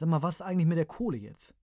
[0.00, 1.54] Sag mal, was ist eigentlich mit der Kohle jetzt?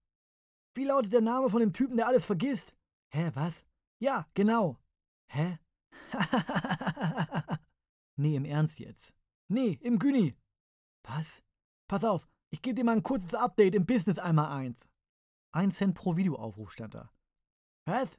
[0.75, 2.75] Wie lautet der Name von dem Typen, der alles vergisst?
[3.11, 3.65] Hä, was?
[3.99, 4.77] Ja, genau.
[5.31, 5.57] Hä?
[8.15, 9.15] nee, im Ernst jetzt.
[9.47, 10.37] Nee, im Güni.
[11.03, 11.41] Was?
[11.87, 14.77] Pass auf, ich gebe dir mal ein kurzes Update im Business einmal eins.
[15.51, 17.11] Ein Cent pro Videoaufruf stand da.
[17.85, 18.09] Was?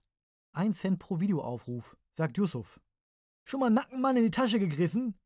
[0.52, 2.80] Ein Cent pro Videoaufruf, sagt Yusuf.
[3.44, 5.16] Schon mal Nackenmann in die Tasche gegriffen?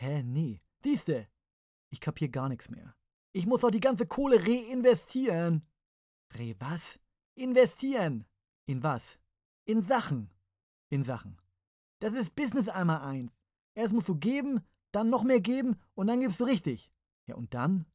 [0.00, 0.62] Hä, nee.
[0.82, 1.28] Siehste,
[1.90, 2.96] ich kapier gar nichts mehr.
[3.38, 5.64] Ich muss doch die ganze Kohle reinvestieren.
[6.34, 6.98] Re was?
[7.36, 8.26] Investieren.
[8.66, 9.20] In was?
[9.64, 10.28] In Sachen.
[10.90, 11.40] In Sachen.
[12.00, 13.30] Das ist Business einmal eins.
[13.76, 16.90] Erst musst du geben, dann noch mehr geben und dann gibst du richtig.
[17.28, 17.86] Ja, und dann?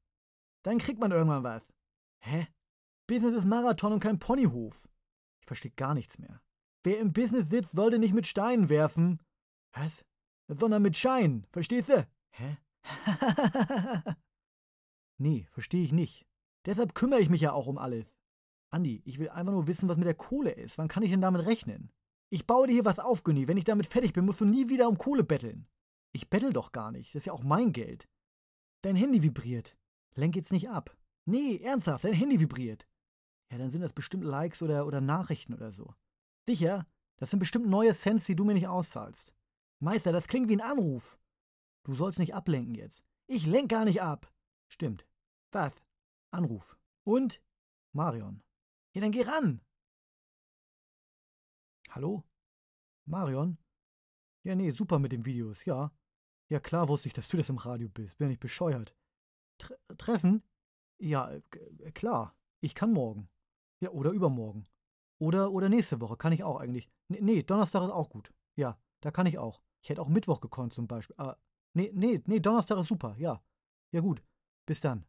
[0.64, 1.64] Dann kriegt man irgendwann was.
[2.22, 2.48] Hä?
[3.06, 4.88] Business ist Marathon und kein Ponyhof.
[5.42, 6.42] Ich verstehe gar nichts mehr.
[6.86, 9.22] Wer im Business sitzt, sollte nicht mit Steinen werfen.
[9.74, 10.06] Was?
[10.48, 11.46] Sondern mit Schein.
[11.52, 12.08] Verstehst du?
[12.32, 12.60] Hä?
[15.24, 16.26] nee, verstehe ich nicht.
[16.66, 18.06] Deshalb kümmere ich mich ja auch um alles.
[18.70, 20.78] Andi, ich will einfach nur wissen, was mit der Kohle ist.
[20.78, 21.92] Wann kann ich denn damit rechnen?
[22.30, 23.48] Ich baue dir hier was auf, Günni.
[23.48, 25.68] Wenn ich damit fertig bin, musst du nie wieder um Kohle betteln.
[26.12, 27.10] Ich bettel doch gar nicht.
[27.10, 28.08] Das ist ja auch mein Geld.
[28.82, 29.78] Dein Handy vibriert.
[30.16, 30.98] Lenk jetzt nicht ab.
[31.26, 32.88] Nee, ernsthaft, dein Handy vibriert.
[33.52, 35.94] Ja, dann sind das bestimmt Likes oder, oder Nachrichten oder so.
[36.48, 36.88] Sicher?
[37.18, 39.34] Das sind bestimmt neue Cents, die du mir nicht auszahlst.
[39.80, 41.18] Meister, das klingt wie ein Anruf.
[41.84, 43.04] Du sollst nicht ablenken jetzt.
[43.28, 44.34] Ich lenk gar nicht ab.
[44.68, 45.06] Stimmt.
[45.54, 45.72] Was?
[46.32, 46.78] Anruf.
[47.06, 47.40] Und?
[47.94, 48.42] Marion.
[48.96, 49.62] Ja, dann geh ran.
[51.92, 52.24] Hallo?
[53.06, 53.60] Marion?
[54.44, 55.92] Ja, nee, super mit den Videos, ja.
[56.50, 58.18] Ja, klar wusste ich, dass du das im Radio bist.
[58.18, 58.96] Bin ja nicht bescheuert.
[59.60, 60.42] Tre treffen?
[61.00, 62.36] Ja, äh, klar.
[62.62, 63.30] Ich kann morgen.
[63.80, 64.66] Ja, oder übermorgen.
[65.20, 66.90] Oder, oder nächste Woche kann ich auch eigentlich.
[67.10, 68.34] Nee, nee, Donnerstag ist auch gut.
[68.56, 69.62] Ja, da kann ich auch.
[69.84, 71.16] Ich hätte auch Mittwoch gekonnt zum Beispiel.
[71.18, 71.40] Aber
[71.74, 73.44] nee, nee, nee, Donnerstag ist super, ja.
[73.92, 74.24] Ja gut.
[74.66, 75.06] Bis dann.